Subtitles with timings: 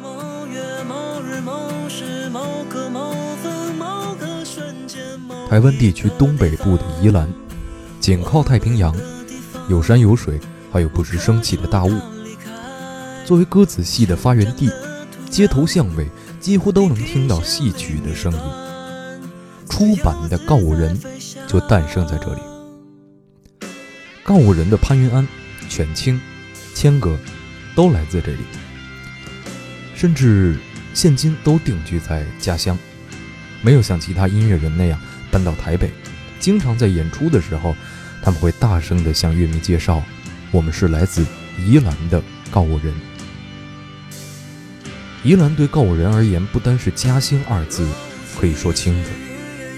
[0.00, 3.12] 某月某日某时某刻某
[3.42, 4.98] 分某个瞬间
[5.48, 7.28] 台湾地区东北部的宜兰，
[8.00, 8.94] 紧靠太平洋，
[9.68, 10.40] 有山有水，
[10.72, 11.92] 还有不时升起的大雾。
[13.26, 14.70] 作为歌子戏的发源地，
[15.28, 16.08] 街头巷尾
[16.40, 18.40] 几乎都能听到戏曲的声音。
[19.68, 20.98] 出版的告五人
[21.46, 22.40] 就诞生在这里。
[24.24, 25.26] 告五人的潘云安、
[25.68, 26.18] 犬青、
[26.74, 27.18] 千哥
[27.74, 28.38] 都来自这里，
[30.00, 30.56] 甚至
[30.94, 32.78] 现今都定居在家乡，
[33.60, 34.98] 没有像其他音乐人那样。
[35.30, 35.90] 搬到台北，
[36.38, 37.76] 经常在演出的时候，
[38.22, 40.02] 他们会大声地向乐迷介绍
[40.50, 41.26] ：“我们是来自
[41.58, 42.94] 宜兰的告五人。”
[45.22, 47.86] 宜兰对告五人而言，不单是家乡二字
[48.40, 49.10] 可以说清楚。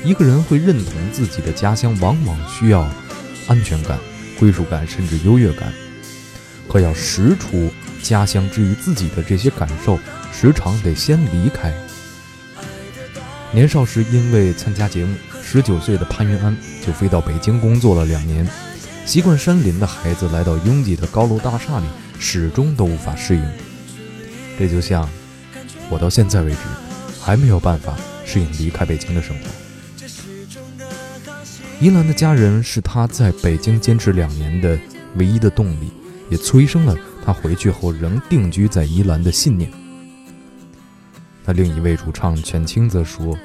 [0.05, 2.89] 一个人会认同自己的家乡，往往需要
[3.49, 3.99] 安全感、
[4.39, 5.73] 归属感，甚至优越感。
[6.69, 9.99] 可要识出家乡之于自己的这些感受，
[10.33, 11.73] 时常得先离开。
[13.53, 15.15] 年少时，因为参加节目。
[15.45, 18.49] 十九岁的潘云安就飞到北京工作了两年。
[19.05, 21.85] 习惯山林的孩子来到拥挤的高楼大厦里，
[22.19, 23.45] 始终都无法适应。
[24.59, 25.07] 这就像
[25.91, 26.59] 我到现在为止
[27.21, 29.45] 还没有办法适应离开北京的生活。
[31.81, 34.79] 依兰的家人是他在北京坚持两年的
[35.17, 35.93] 唯一的动力，
[36.31, 39.71] 也催生了他回去后仍定居在宜兰的信念。
[41.45, 43.39] 那另一位主唱犬青则说。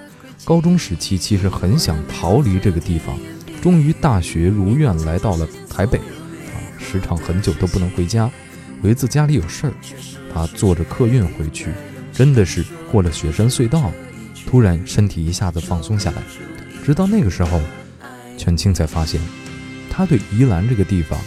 [0.45, 3.19] 高中时期其实很想逃离这个地方，
[3.61, 8.31] 终于大学如愿来到了台北，啊，时常很久都不能回家。
[8.81, 9.73] 有一次家里有事儿，
[10.33, 11.71] 他坐着客运回去，
[12.13, 13.91] 真的是过了雪山隧道，
[14.45, 16.23] 突然身体一下子放松下来。
[16.85, 17.59] 直到那个时候，
[18.37, 19.19] 全清才发现，
[19.89, 21.19] 他对宜兰这个地方，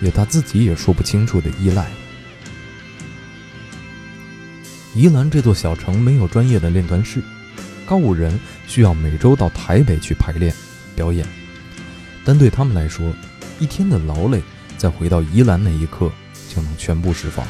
[0.00, 1.86] 有他自己也说不清楚的依赖。
[4.94, 7.22] 宜兰这座小城没有专业的练团室。
[7.86, 10.54] 高五人需要每周到台北去排练
[10.96, 11.26] 表演，
[12.24, 13.12] 但对他们来说，
[13.58, 14.42] 一天的劳累
[14.78, 16.10] 在回到宜兰那一刻
[16.48, 17.46] 就能全部释放。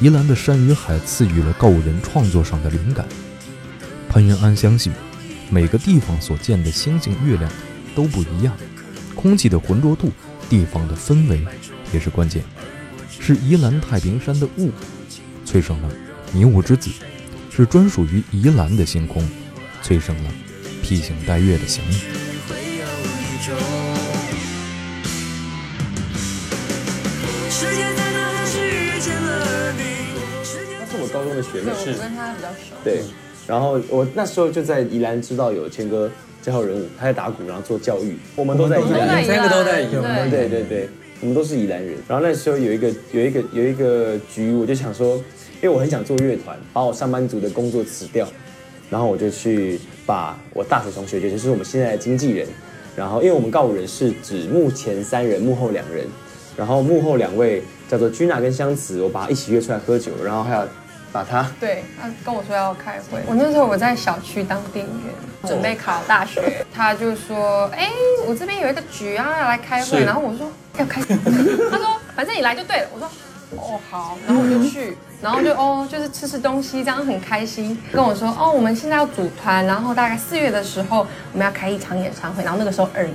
[0.00, 3.06] 宜兰的山与海赐予了高五人创作上的灵感。
[4.08, 4.92] 潘云安相信，
[5.50, 7.48] 每个地方所见的星星月亮
[7.94, 8.56] 都不一样，
[9.14, 10.10] 空气的浑浊度、
[10.48, 11.40] 地方的氛围
[11.92, 12.42] 也是关键。
[13.08, 14.70] 是宜兰太平山的雾
[15.44, 15.88] 催生了
[16.32, 16.90] 迷雾之子。
[17.56, 19.24] 是专属于宜兰的星空，
[19.80, 20.30] 催生了
[20.82, 21.94] 披星戴月的祥雨。
[30.80, 32.74] 他是我高中的学妹，是我跟他比较熟。
[32.82, 33.04] 对，
[33.46, 36.10] 然后我那时候就在宜兰知道有谦哥
[36.44, 38.16] 这号人物，他在打鼓，然后做教育。
[38.36, 40.28] 我们都在宜兰，三个都在宜兰。
[40.28, 40.88] 对对对，
[41.20, 41.94] 我们都是宜兰人。
[42.06, 45.22] 然后那时候有一个有一个有一个局，我就想说。
[45.62, 48.28] 因为我很想做乐团，把我上班族的工作辞掉，
[48.90, 52.46] 然后我就去把我大学同学，也就是我们现在的经纪人，
[52.94, 56.04] 然后因为我们告五人是指幕前三人，幕后两人，
[56.54, 60.68] 然后幕后两位叫做君娜跟香慈，我把他一起约出来喝酒，然后还有
[61.14, 65.14] 把他 对他跟我说要开会，我那时候我在小区当店员，
[65.46, 67.88] 准备考大学，他就说，哎，
[68.26, 71.00] 我这边有一个局啊，要来开会，然后我说要开，
[71.70, 71.86] 他说
[72.16, 73.08] 反正你来就对了，我说。
[73.56, 77.78] 哦好，然后我就去，然后就哦就是吃吃东西，这样很开心。
[77.92, 83.12] 跟我说哦，我们现在要组团，然后大概四月的时候我们要开一场演唱会，然后那个时候二月，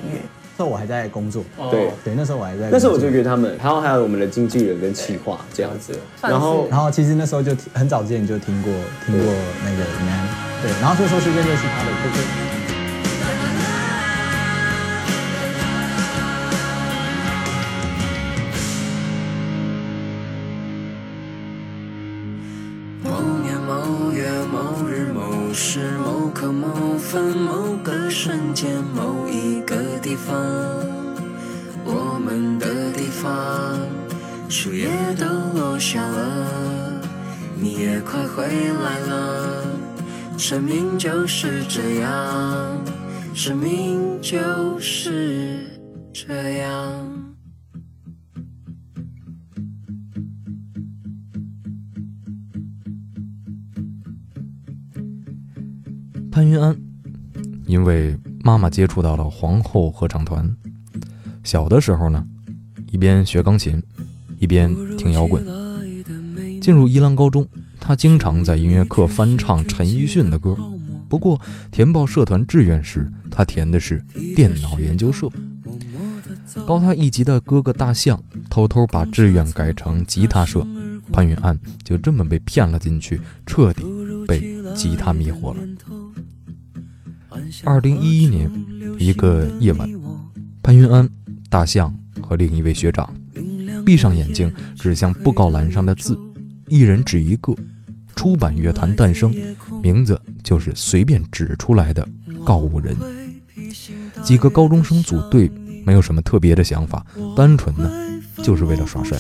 [0.60, 1.42] 那我还在工作。
[1.72, 1.90] 对。
[2.04, 2.70] 对，那时候我还在。
[2.70, 5.98] 那时候我就约他们，然后还有我们的经纪人跟企划这样子。
[6.22, 8.72] 然后然后其实那时候就很早之前就听过
[9.06, 9.34] 听过
[9.64, 10.28] 那个 Man，
[10.62, 12.49] 对，然后这时候是认识他的，对
[26.48, 27.38] 某分。
[27.38, 30.36] 某个瞬间，某一个地方，
[31.86, 33.80] 我们的地方，
[34.50, 35.26] 树叶都
[35.58, 37.02] 落下了，
[37.56, 39.66] 你也快回来了。
[40.38, 42.82] 生命就是这样，
[43.34, 45.66] 生命就是
[46.14, 47.09] 这样。
[56.40, 56.74] 潘云安。
[57.66, 60.50] 因为妈妈接触到了皇后合唱团，
[61.44, 62.26] 小的时候呢，
[62.90, 63.84] 一边学钢琴，
[64.40, 65.46] 一边听摇滚。
[66.62, 67.46] 进入伊朗高中，
[67.78, 70.56] 他经常在音乐课翻唱陈奕迅的歌。
[71.10, 71.42] 不过
[71.72, 74.02] 填报社团志愿时，他填的是
[74.34, 75.30] 电脑研究社。
[76.66, 80.66] 高他一级的哥哥大象偷偷把志愿改成吉他社，
[81.12, 83.84] 潘云安就这么被骗了进去，彻底
[84.26, 85.60] 被吉他迷惑了。
[87.64, 88.52] 二零一一年
[88.98, 89.90] 一个夜晚，
[90.62, 91.10] 潘云安、
[91.50, 93.14] 大象和另一位学长
[93.86, 96.18] 闭上眼睛，指向布告栏上的字，
[96.68, 97.56] 一人指一个。
[98.16, 99.34] 出版乐坛诞生，
[99.82, 102.06] 名字就是随便指出来的。
[102.44, 102.94] 告五人，
[104.22, 105.50] 几个高中生组队，
[105.86, 107.90] 没有什么特别的想法，单纯呢
[108.44, 109.18] 就是为了耍帅。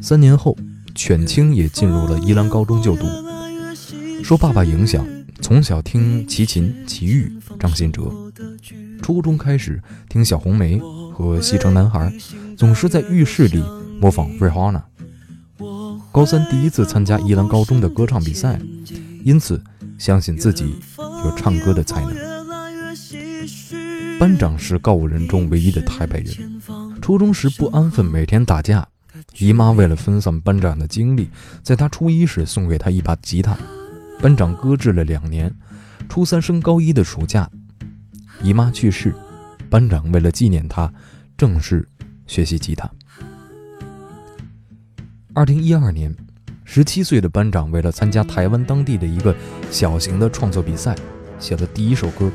[0.00, 0.56] 三年后，
[0.94, 3.04] 犬青也进入了宜兰高中就读。
[4.22, 5.04] 受爸爸影响，
[5.42, 8.10] 从小听齐秦、齐豫、张信哲。
[9.02, 10.80] 初中开始听小红梅
[11.12, 12.10] 和西城男孩，
[12.56, 13.62] 总是在浴室里
[14.00, 14.82] 模仿瑞哈娜。
[16.12, 18.58] 高三第一次参加宜兰高中的歌唱比赛，
[19.24, 19.60] 因此
[19.98, 22.14] 相信自己有唱歌的才能。
[24.20, 26.62] 班长是告五人中唯一的台北人。
[27.02, 28.86] 初中时不安分，每天打架。
[29.38, 31.28] 姨妈为了分散班长的精力，
[31.62, 33.58] 在他初一时送给他一把吉他。
[34.22, 35.52] 班长搁置了两年，
[36.08, 37.50] 初三升高一的暑假，
[38.40, 39.12] 姨妈去世，
[39.68, 40.92] 班长为了纪念他，
[41.36, 41.88] 正式
[42.28, 42.88] 学习吉他。
[45.34, 46.14] 二零一二年，
[46.62, 49.34] 十七岁的班长为了参加台湾当地的一个
[49.72, 50.94] 小型的创作比赛，
[51.40, 52.30] 写了第一首歌。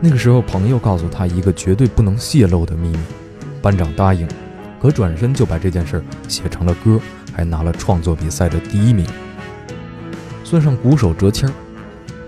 [0.00, 2.98] 那个时候，朋友告诉他一个绝对不能泄露的秘密，
[3.60, 4.26] 班长答应，
[4.80, 6.98] 可转身就把这件事写成了歌，
[7.34, 9.06] 还拿了创作比赛的第一名。
[10.52, 11.52] 算上鼓手折谦儿，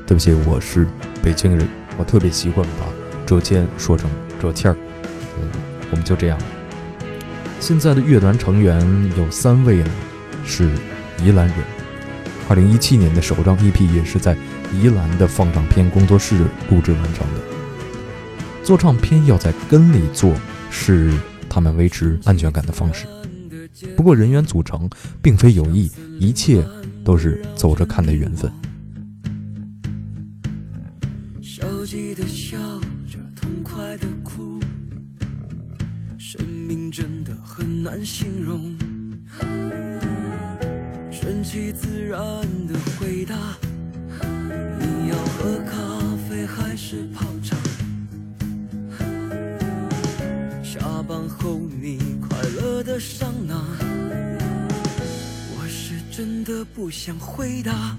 [0.06, 0.86] 对不起，我是
[1.22, 1.68] 北京人，
[1.98, 2.86] 我特别习惯把
[3.26, 4.10] 折谦说成
[4.40, 4.76] 折谦儿。
[5.38, 5.46] 嗯，
[5.90, 6.38] 我们就这样。
[7.60, 8.80] 现在的乐团成员
[9.18, 9.90] 有三位呢，
[10.42, 10.70] 是
[11.22, 11.56] 宜兰人。
[12.48, 14.34] 二零一七年的首张 EP 也是在
[14.72, 17.42] 宜兰的放唱片工作室录制完成的。
[18.62, 20.34] 做唱片要在根里做，
[20.70, 21.12] 是
[21.46, 23.04] 他们维持安全感的方式。
[23.94, 24.88] 不过人员组成
[25.20, 26.64] 并非有意，一切
[27.04, 28.50] 都是走着看的缘分。
[31.42, 32.56] 消极的笑
[33.06, 34.58] 着，痛快的哭，
[36.18, 38.74] 生命真的很难形容，
[41.12, 42.18] 顺其自然
[42.66, 43.36] 的回答。
[44.80, 47.56] 你要喝咖啡还是泡茶？
[50.62, 53.54] 下班后你快乐的上哪，
[56.16, 57.96] 真的不想回答。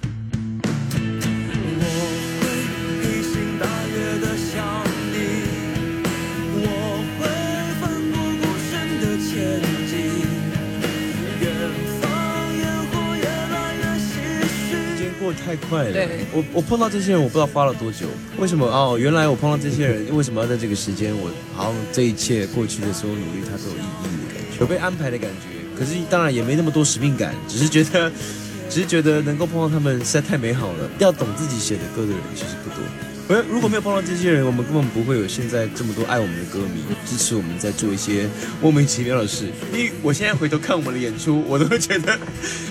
[15.45, 16.07] 太快了！
[16.31, 18.07] 我我碰到这些人，我不知道花了多久。
[18.37, 18.65] 为什么？
[18.65, 21.13] 哦，原来我碰到这些人，为什么要在这个时间？
[21.15, 25.64] 我好像这一切过去的所有努力，它都有意义的感觉，有被安排的感觉。
[25.77, 28.11] 可是当然也没那么多使命感，只是觉得，
[28.69, 30.89] 只是觉得能够碰到他们实在太美好了。
[30.99, 32.79] 要懂自己写的歌的人其实不多。
[33.27, 38.29] 而如果没有碰到这些人，我们根本不会有现在这么多爱我们的歌迷支持我们在做一些
[38.61, 39.45] 莫名其妙的事。
[39.73, 42.17] 因为我现在回头看我们的演出，我都会觉得，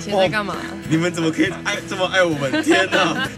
[0.00, 0.56] 现在干嘛？
[0.88, 2.62] 你们怎么可以爱这么爱我们？
[2.62, 3.28] 天哪！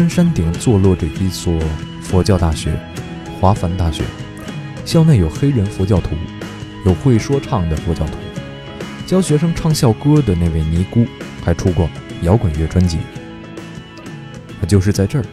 [0.00, 1.60] 山山顶坐落着一所
[2.00, 2.72] 佛教大学——
[3.38, 4.02] 华梵大学。
[4.86, 6.16] 校内有黑人佛教徒，
[6.86, 8.14] 有会说唱的佛教徒，
[9.06, 11.04] 教学生唱校歌的那位尼姑，
[11.44, 11.86] 还出过
[12.22, 12.96] 摇滚乐专辑。
[14.66, 15.24] 就是在这儿，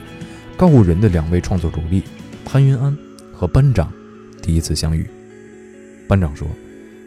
[0.57, 2.03] 告五人的两位创作主力
[2.43, 2.93] 潘云安
[3.31, 3.89] 和班长
[4.41, 5.07] 第一次相遇。
[6.09, 6.45] 班长说：“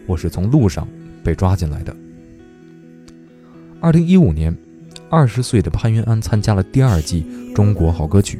[0.08, 0.88] 我是从路上
[1.22, 1.94] 被抓进来的。”
[3.82, 4.56] 二零一五年，
[5.10, 8.38] 二十岁的潘云安参加了第二季《中国好歌曲》，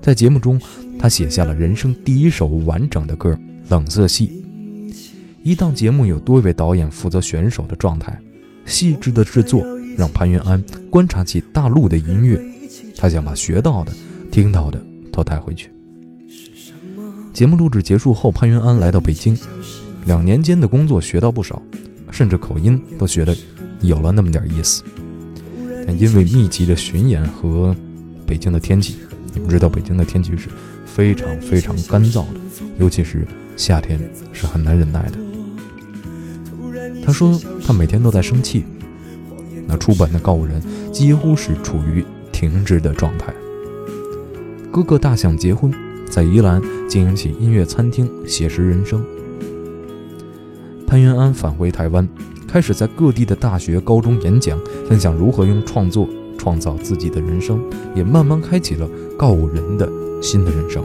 [0.00, 0.60] 在节目中，
[1.00, 3.32] 他写下了人生第一首完整的歌
[3.68, 4.44] 《冷色系》。
[5.42, 8.16] 一档节目有多位导演负责选手的状态，
[8.64, 9.66] 细致的制作
[9.98, 12.40] 让潘云安观察起大陆的音乐。
[12.96, 13.92] 他想把学到的、
[14.30, 14.80] 听到的
[15.12, 15.72] 都带回去。
[17.32, 19.36] 节目录制结束后，潘云安来到北京，
[20.04, 21.60] 两年间的工作学到不少，
[22.12, 23.36] 甚至口音都学得
[23.80, 24.84] 有了那么点意思。
[25.86, 27.74] 但因为密集的巡演和
[28.26, 28.96] 北京的天气，
[29.32, 30.48] 你们知道北京的天气是
[30.84, 32.40] 非常非常干燥的，
[32.78, 33.26] 尤其是
[33.56, 33.98] 夏天
[34.32, 35.18] 是很难忍耐的。
[37.04, 38.64] 他说他每天都在生气。
[39.66, 40.62] 那出版的告五人
[40.92, 42.04] 几乎是处于。
[42.32, 43.32] 停滞的状态。
[44.70, 45.72] 哥哥大想结婚，
[46.10, 49.02] 在宜兰经营起音乐餐厅，写实人生。
[50.86, 52.06] 潘云安返回台湾，
[52.56, 54.58] 开始在各地的大学、高中演讲，
[54.88, 56.08] 分享如何用创作
[56.38, 57.62] 创造自己的人生，
[57.94, 59.86] 也慢慢开启了告五人的
[60.22, 60.82] 新的人生。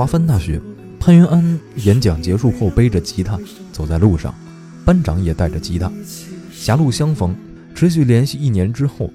[0.00, 0.58] 华芬大学，
[0.98, 3.38] 潘云安演讲结束后背着吉他
[3.70, 4.34] 走在路上，
[4.82, 5.92] 班长也带着吉他，
[6.50, 7.36] 狭路相逢，
[7.74, 9.10] 持续联系一年之后，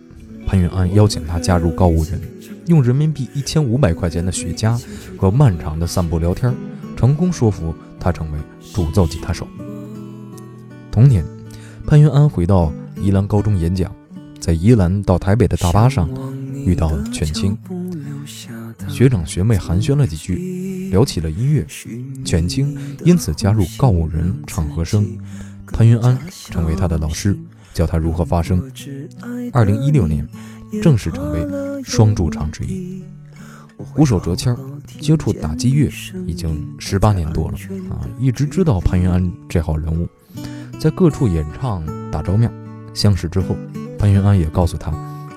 [0.46, 2.22] 潘云安邀请他加入告五人，
[2.68, 4.80] 用人民币一千五百块钱的雪茄
[5.18, 6.54] 和漫长的散步聊天，
[6.96, 8.38] 成功说服他成为
[8.72, 9.48] 主奏吉他手。
[10.92, 11.25] 同年，
[11.88, 13.92] 潘云安回到宜兰高中演讲，
[14.39, 16.08] 在宜兰到台北的大巴上
[16.63, 17.58] 遇到了犬青。
[18.88, 20.36] 学长学妹寒暄了几句，
[20.89, 21.65] 聊起了音乐，
[22.24, 25.06] 犬青因此加入告五人唱和声，
[25.68, 27.38] 潘云安成为他的老师，
[27.74, 28.62] 教他如何发声。
[29.51, 30.27] 二零一六年，
[30.82, 33.04] 正式成为双驻唱之一。
[33.94, 34.56] 鼓手哲谦
[35.01, 35.92] 接触打击乐
[36.25, 37.58] 已经十八年多了
[37.89, 40.08] 啊，一直知道潘云安这号人物，
[40.80, 42.51] 在各处演唱打照面。
[42.94, 43.56] 相识之后，
[44.00, 44.94] 潘云安也告诉他：“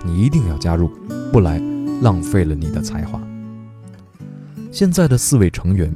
[0.06, 0.88] 你一定要加入，
[1.32, 1.60] 不来
[2.00, 3.20] 浪费了你的才华。”
[4.78, 5.92] 现在的四位成员，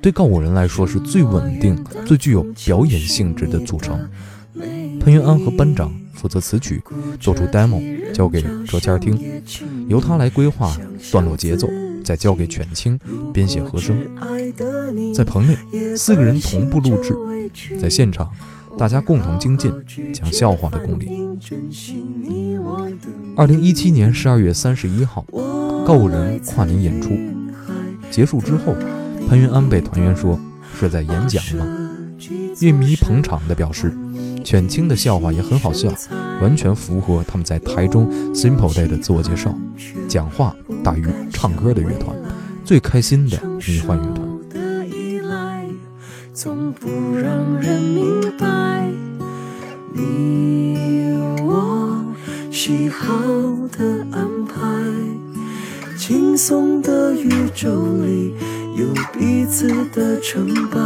[0.00, 1.76] 对告五人来说是最稳定、
[2.06, 4.00] 最具有表演性质的组成。
[4.98, 6.82] 潘云安和班长负责词曲，
[7.20, 7.82] 做出 demo
[8.14, 9.20] 交给哲谦听，
[9.90, 10.74] 由他来规划
[11.12, 11.68] 段落节奏，
[12.02, 12.98] 再交给犬青
[13.30, 13.94] 编写和声。
[15.14, 17.14] 在棚内，四个人同步录制，
[17.78, 18.32] 在现场，
[18.78, 19.70] 大家共同精进
[20.14, 21.10] 讲笑话的功力。
[23.36, 25.26] 二零一七年十二月三十一号，
[25.86, 27.10] 告五人跨年演出。
[28.10, 28.74] 结束之后，
[29.28, 30.38] 潘云安被团员说
[30.78, 31.66] 是在演讲吗？
[32.60, 33.92] 乐迷捧场的表示，
[34.44, 35.92] 犬青的笑话也很好笑，
[36.40, 39.54] 完全符合他们在台中 Simple Day 的自我介绍：
[40.08, 42.16] 讲话大于唱歌的乐团，
[42.64, 44.24] 最开心的迷幻乐团。
[56.06, 57.70] 轻松的宇宙
[58.02, 58.34] 里
[58.76, 60.78] 有彼此的成败，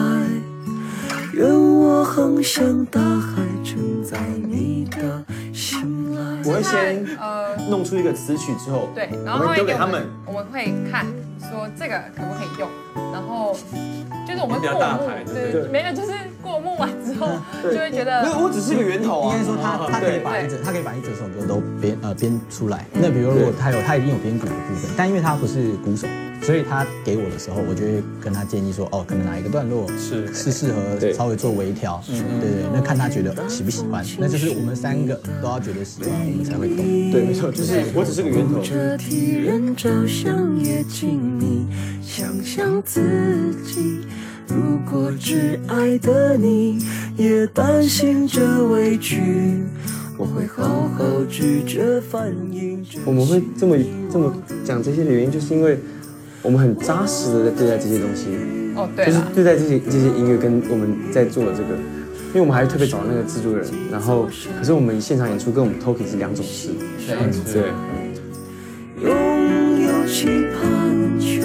[1.33, 6.21] 愿我航向大海，承载你的信赖。
[6.49, 11.05] 我会先呃弄出一个词曲之后，对，然后丢给他们，我们会看
[11.41, 12.69] 说这个可不可以用，
[13.13, 13.59] 然后
[14.25, 16.13] 就是我们过目，对，没有就是。
[16.61, 17.29] 过目完之后，
[17.63, 19.35] 就会觉得，没有，我只是个源头啊。
[19.35, 22.85] 应该说他，他可以把一整，他可以把一整首歌都编呃编出来。
[22.93, 26.07] 那比如如果他有，他已经有编鼓的部分，但因为他不是鼓手，
[26.43, 32.03] 所以他给我的时候，我就会跟他建议说，哦，可能哪一个段落是是适合稍微做微调。
[32.07, 36.77] 对对，那看他觉得喜不喜欢，那就是我们三个都要觉得喜欢，我们才会动。
[37.11, 38.61] 对，没错，就是我只是个源头。
[44.49, 46.79] 如果挚爱的你
[47.17, 49.63] 也担心着委屈，
[50.17, 52.85] 我会好好拒绝反应。
[53.05, 53.77] 我们会这么
[54.11, 55.79] 这么讲这些的原因，就是因为
[56.43, 58.27] 我们很扎实的在对待这些东西，
[58.75, 61.75] 哦，对就是，对待这些这些音乐跟我们在做的这个，
[62.29, 64.29] 因为我们还是特别找那个制作人，然后
[64.59, 66.71] 可是我们现场演出跟我们 talking 是两种事，
[67.53, 67.65] 对。
[69.01, 71.43] 拥有期盼，却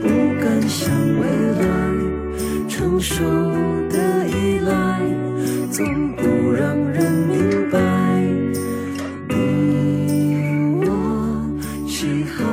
[0.00, 0.08] 不
[0.40, 0.88] 敢想
[1.20, 1.26] 未
[1.60, 1.87] 来。
[2.78, 3.24] 成熟
[3.90, 5.00] 的依赖，
[5.68, 7.80] 总不让人明白。
[9.28, 11.58] 你我
[11.88, 12.44] 喜好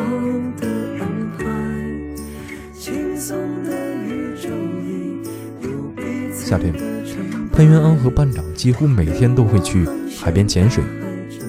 [0.60, 0.68] 的
[1.00, 1.46] 安排，
[2.74, 5.22] 轻松的宇宙里
[5.62, 6.02] 有彼
[6.34, 6.74] 此夏天，
[7.52, 9.88] 潘元安和班长几乎每天都会去
[10.20, 10.84] 海边潜水。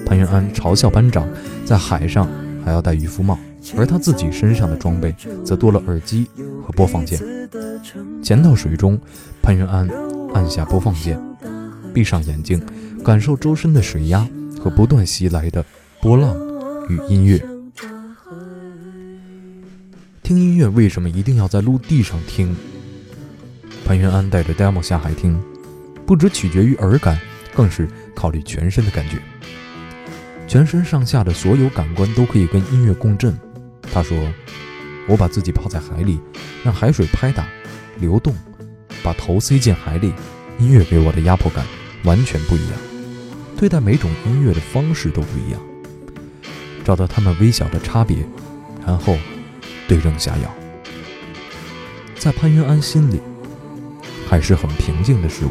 [0.05, 1.27] 潘元安嘲笑班长
[1.65, 2.29] 在海上
[2.63, 3.39] 还要戴渔夫帽，
[3.75, 6.27] 而他自己身上的装备则多了耳机
[6.63, 7.19] 和播放键。
[8.27, 8.99] 潜到水中，
[9.41, 9.89] 潘元安
[10.33, 11.17] 按下播放键，
[11.93, 12.61] 闭上眼睛，
[13.01, 14.27] 感受周身的水压
[14.59, 15.63] 和不断袭来的
[16.01, 16.35] 波浪
[16.89, 17.41] 与音乐。
[20.21, 22.53] 听音乐为什么一定要在陆地上听？
[23.85, 25.41] 潘元安带着 demo 下海听，
[26.05, 27.17] 不只取决于耳感，
[27.55, 29.21] 更是考虑全身的感觉。
[30.49, 33.33] 全身上下的所有感官都可以跟音乐共振。
[33.83, 34.17] 他说
[35.07, 36.19] ：“我把自己泡在海里，
[36.61, 37.47] 让海水拍打、
[37.99, 38.33] 流动，
[39.03, 40.13] 把头塞进海里，
[40.59, 41.65] 音乐给我的压迫感
[42.03, 42.77] 完全不一样。
[43.57, 45.59] 对待每种音乐的方式都不一样，
[46.85, 48.17] 找到它们微小的差别，
[48.85, 49.17] 然后
[49.87, 50.53] 对症下药。
[52.15, 53.19] 在潘云安心里，
[54.27, 55.49] 海是很平静的事物，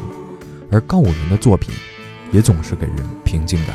[0.70, 1.74] 而告五人的作品
[2.32, 3.74] 也总是给人平静感。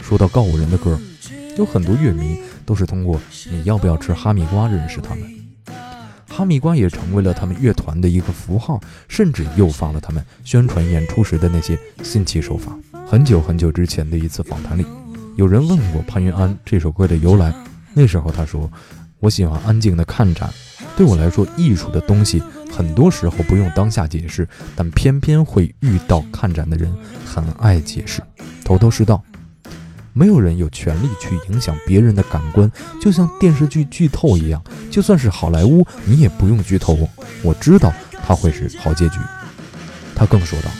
[0.00, 0.96] 说到告五人的歌，
[1.56, 3.20] 有很多乐迷都是通过
[3.50, 5.35] “你要不要吃哈密瓜”认识他们。
[6.36, 8.78] 哈密瓜也成为了他们乐团的一个符号，
[9.08, 12.76] 甚至诱发了他们宣传演出时的那些新奇手法。
[13.06, 14.84] 很久很久之前的一次访谈里，
[15.36, 17.54] 有人问过潘云安这首歌的由来，
[17.94, 18.70] 那时候他说
[19.18, 20.52] ：“我喜欢安静的看展，
[20.94, 24.46] 对我来说，艺术的东西很多时候不用当下解释，
[24.76, 26.94] 但偏偏会遇到看展的人
[27.24, 28.20] 很爱解释，
[28.62, 29.24] 头头是道。”
[30.18, 37.06] 没有人有权利去影响别人的感官，就像电视剧剧透一样，就算是好莱坞，你也不用剧透我。
[37.42, 37.92] 我知道
[38.26, 39.18] 它会是好结局。
[40.14, 40.70] 他更说道：“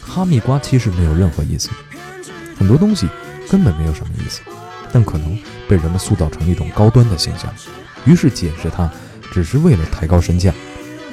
[0.00, 1.70] 哈密瓜其实没有任何意思，
[2.56, 3.08] 很多东西
[3.50, 4.42] 根本没有什么意思，
[4.92, 5.36] 但可能
[5.68, 7.52] 被人们塑造成一种高端的形象，
[8.04, 8.88] 于是解释它
[9.32, 10.54] 只是为了抬高身价。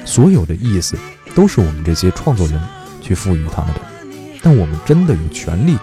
[0.04, 0.96] 所有的意思
[1.34, 2.62] 都是我们这些创作人
[3.00, 3.80] 去赋予他们的，
[4.40, 5.76] 但我们真的有权利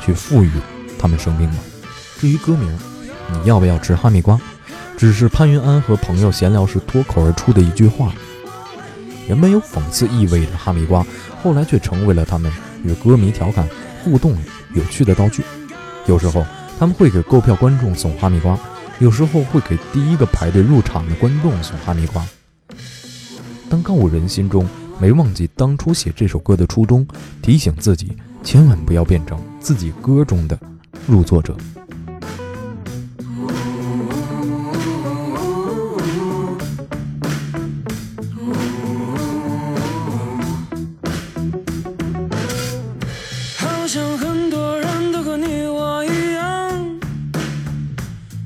[0.00, 0.50] 去赋予。”
[1.04, 1.56] 他们生病吗？
[2.18, 2.66] 至于歌名，
[3.30, 4.40] 你要不要吃哈密瓜？
[4.96, 8.10] 只是潘云安和朋友闲聊时脱口而出的一句话。
[9.28, 11.06] 原本有讽刺意味的哈密瓜，
[11.42, 12.50] 后来却成为了他们
[12.82, 13.68] 与歌迷调侃、
[14.02, 14.34] 互动
[14.72, 15.44] 有趣的道具。
[16.06, 16.42] 有时候
[16.78, 18.58] 他们会给购票观众送哈密瓜，
[18.98, 22.26] 有时候会给第一个排队入场的观众送哈密瓜。
[23.68, 24.66] 当告五人心中
[24.98, 27.06] 没忘记当初写这首歌的初衷，
[27.42, 30.58] 提醒自己千万不要变成自己歌中的。
[31.06, 31.56] 入座者。
[43.56, 47.00] 好像很多人都和你我一样，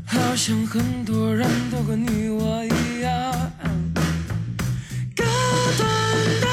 [0.04, 3.32] 好像很多人都和你我一样，
[5.16, 5.24] 高
[5.78, 5.86] 端
[6.40, 6.46] 的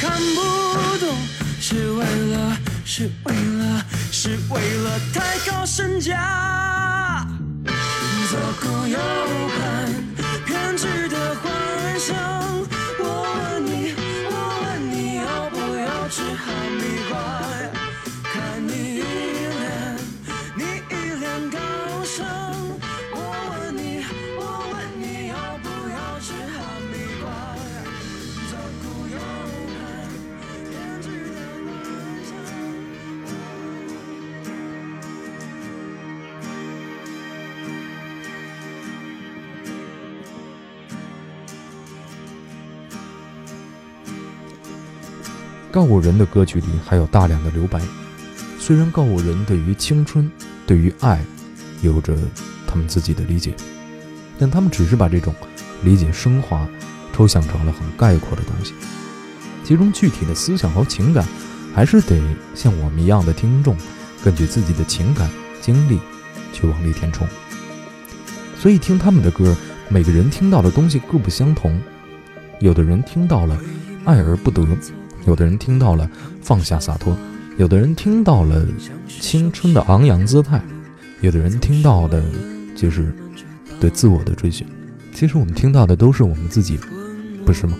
[0.00, 0.40] 看不
[0.98, 1.14] 懂，
[1.60, 3.84] 是为了，是为了。
[4.22, 7.26] 是为了抬高身价，
[7.64, 8.98] 左顾右
[9.56, 9.59] 盼，
[45.70, 47.80] 告五人的歌曲里还有大量的留白，
[48.58, 50.28] 虽然告五人对于青春、
[50.66, 51.24] 对于爱，
[51.80, 52.16] 有着
[52.66, 53.54] 他们自己的理解，
[54.36, 55.32] 但他们只是把这种
[55.84, 56.66] 理解升华、
[57.12, 58.74] 抽象成了很概括的东西，
[59.62, 61.24] 其中具体的思想和情感，
[61.72, 62.20] 还是得
[62.52, 63.76] 像我们一样的听众，
[64.24, 65.30] 根据自己的情感
[65.60, 66.00] 经历
[66.52, 67.26] 去往里填充。
[68.58, 69.56] 所以听他们的歌，
[69.88, 71.80] 每个人听到的东西各不相同，
[72.58, 73.56] 有的人听到了
[74.04, 74.66] 爱而不得，
[75.26, 76.08] 有的人听到了
[76.40, 77.16] 放下洒脱，
[77.58, 78.66] 有的人听到了
[79.08, 80.60] 青春的昂扬姿态，
[81.20, 82.22] 有的人听到的
[82.74, 83.14] 就是
[83.78, 84.66] 对自我的追寻。
[85.14, 86.78] 其实我们听到的都是我们自己，
[87.44, 87.76] 不是吗？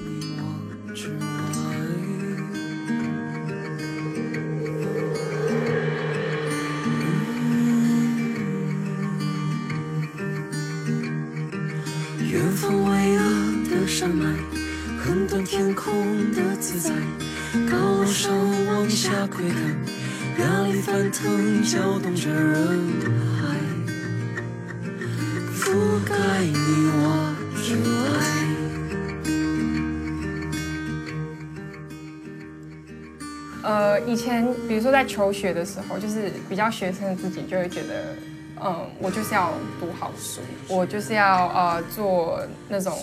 [35.20, 38.16] 求学的时候，就是比较学生的自己就会觉得，
[38.64, 42.96] 嗯，我就是要读好书，我就是要呃做那种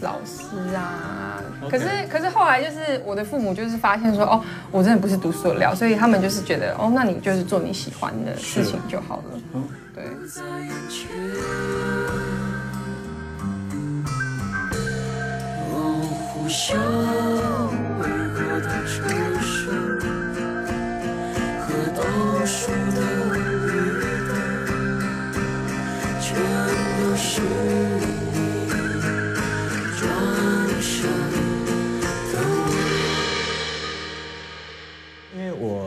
[0.00, 1.40] 老师啊。
[1.70, 9.62] 可是可是后来就是我的父母就是发现说，哦，我真的不是读书的料，所以他们就是觉得，哦，那你就是做你喜欢的事情就好了。
[9.94, 10.02] 对。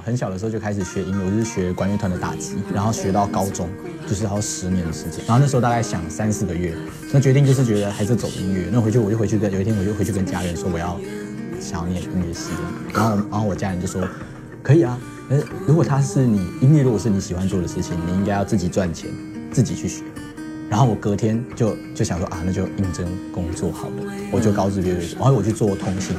[0.08, 3.68] 很小的时候就开始学音乐，我就是学管乐团的打击，然后学到高中，
[4.08, 5.20] 就是要十年的时间。
[5.28, 6.74] 然后那时候大概想三四个月，
[7.12, 8.70] 那决定就是觉得还是走音乐。
[8.72, 10.98] 那回去我就回去跟有一天我就回去跟家人说我要
[11.60, 12.52] 想要念音乐系，
[12.94, 14.02] 然后然后我家人就说
[14.64, 19.10] 可以啊，呃如果他是你音乐，如果是你喜欢做的事情，你应该要自己赚钱，
[19.52, 20.04] 自己去学。
[20.70, 26.16] 然后我隔天就就想说啊，那就应征工作好了，我就高职毕业，然后我去做通信，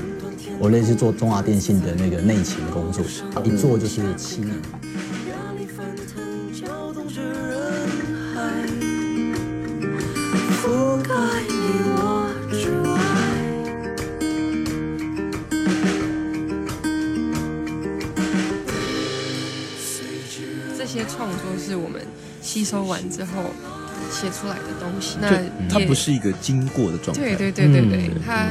[0.60, 3.04] 我类似做中华电信的那个内勤工作，
[3.44, 4.80] 一做就是七年半。
[5.30, 7.78] 压力翻腾，搅动着人
[8.34, 8.66] 海，
[10.60, 11.14] 覆盖
[11.48, 11.54] 你
[11.94, 12.86] 我之外。
[20.76, 22.02] 这些创作是我们
[22.42, 23.54] 吸收完之后
[24.10, 25.18] 写出来的东西。
[25.20, 25.30] 那
[25.70, 27.22] 它不是一个经过的状态。
[27.22, 28.48] 对对对对对嗯，他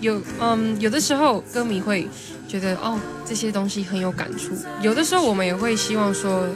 [0.00, 2.06] 有嗯，有的时候歌迷会
[2.46, 6.46] 觉得哦这些东西很有感触，有的时候我们也会希望说，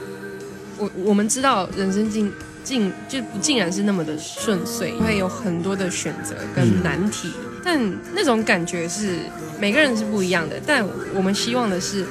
[0.79, 7.33] 我我们知道人生竟竟就不竟然是那么的顺遂，会有很多的选择跟难题，
[7.65, 7.81] 但
[8.15, 9.19] 那种感觉是
[9.59, 12.05] 每个人是不一样的，但我们希望的是，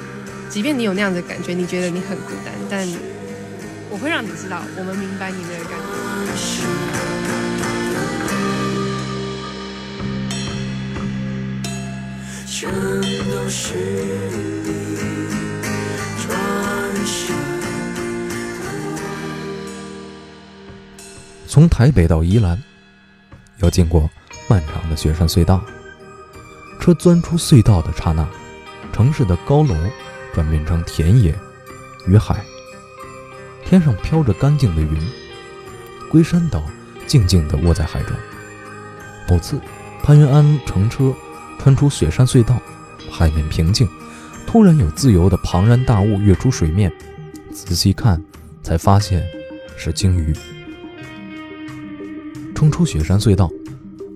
[0.48, 2.86] 即便你有那样的感觉，你觉得你很孤单，但
[3.90, 6.79] 我会让你知道，我们明白你那个感觉。
[12.60, 13.72] 全都是
[16.18, 16.38] 转
[21.46, 22.62] 从台北到宜兰，
[23.60, 24.10] 要经过
[24.46, 25.64] 漫长的雪山隧道。
[26.78, 28.28] 车钻出隧道的刹那，
[28.92, 29.74] 城市的高楼
[30.34, 31.34] 转变成田野
[32.06, 32.44] 与海，
[33.64, 35.00] 天上飘着干净的云，
[36.10, 36.62] 龟山岛
[37.06, 38.14] 静静地卧在海中。
[39.26, 39.58] 某次，
[40.02, 41.14] 潘云安乘车
[41.62, 42.58] 穿出雪山隧道，
[43.10, 43.86] 海面平静，
[44.46, 46.90] 突然有自由的庞然大物跃出水面，
[47.52, 48.18] 仔细看
[48.62, 49.22] 才发现
[49.76, 50.32] 是鲸鱼。
[52.54, 53.50] 冲出雪山隧道，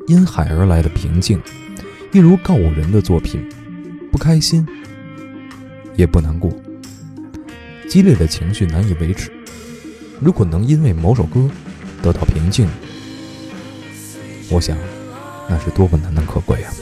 [0.07, 1.38] 因海而来的平静，
[2.12, 3.46] 一如告五人的作品，
[4.11, 4.66] 不开心，
[5.96, 6.50] 也不难过，
[7.90, 9.30] 激烈的情绪难以维持。
[10.18, 11.50] 如果能因为某首歌
[12.00, 12.66] 得到平静，
[14.48, 14.78] 我想，
[15.46, 16.72] 那是多么难能可贵啊！